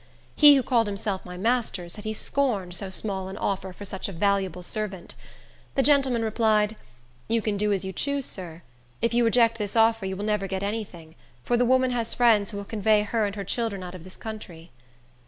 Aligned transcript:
He 0.35 0.55
who 0.55 0.63
called 0.63 0.87
himself 0.87 1.23
my 1.25 1.37
master 1.37 1.87
said 1.87 2.05
he 2.05 2.13
scorned 2.15 2.73
so 2.73 2.89
small 2.89 3.27
an 3.29 3.37
offer 3.37 3.71
for 3.71 3.85
such 3.85 4.09
a 4.09 4.11
valuable 4.11 4.63
servant. 4.63 5.13
The 5.75 5.83
gentleman 5.83 6.23
replied, 6.23 6.75
"You 7.27 7.39
can 7.39 7.55
do 7.55 7.71
as 7.71 7.85
you 7.85 7.93
choose, 7.93 8.25
sir. 8.25 8.63
If 9.03 9.13
you 9.13 9.23
reject 9.23 9.59
this 9.59 9.75
offer 9.75 10.07
you 10.07 10.17
will 10.17 10.25
never 10.25 10.47
get 10.47 10.63
any 10.63 10.83
thing; 10.83 11.13
for 11.43 11.55
the 11.55 11.65
woman 11.65 11.91
has 11.91 12.15
friends 12.15 12.49
who 12.49 12.57
will 12.57 12.65
convey 12.65 13.03
her 13.03 13.27
and 13.27 13.35
her 13.35 13.43
children 13.43 13.83
out 13.83 13.93
of 13.93 14.03
the 14.03 14.09
country." 14.09 14.71